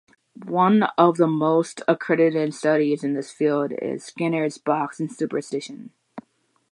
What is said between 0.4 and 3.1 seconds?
One of the most accredited studies